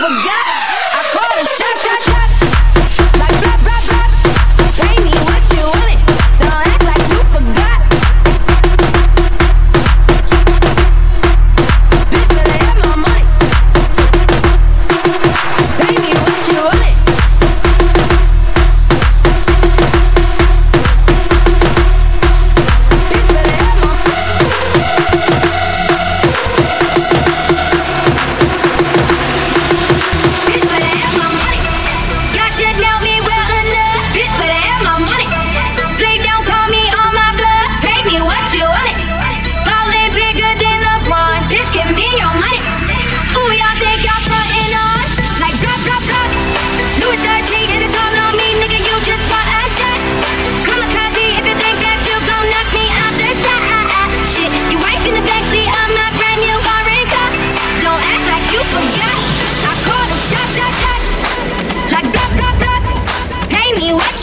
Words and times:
forget. 0.00 0.29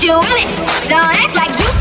Me 0.01 0.09
what 0.09 0.21
you. 0.21 0.89
Don't 0.89 1.15
act 1.15 1.35
like 1.35 1.59
you 1.59 1.76